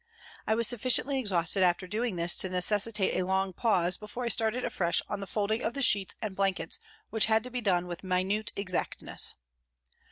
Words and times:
I 0.47 0.55
was 0.55 0.65
sufficiently 0.67 1.19
exhausted 1.19 1.61
after 1.61 1.85
doing 1.85 2.15
this 2.15 2.35
to 2.37 2.49
necessitate 2.49 3.13
a 3.19 3.23
long 3.23 3.53
pause 3.53 3.97
before 3.97 4.25
I 4.25 4.29
started 4.29 4.65
afresh 4.65 5.03
on 5.07 5.19
the 5.19 5.27
folding 5.27 5.61
of 5.61 5.75
the 5.75 5.83
sheets 5.83 6.15
and 6.23 6.35
blankets 6.35 6.79
which 7.11 7.25
had 7.25 7.43
to 7.43 7.51
be 7.51 7.61
done 7.61 7.85
with 7.85 8.03
minute 8.03 8.51
exactness. 8.55 9.35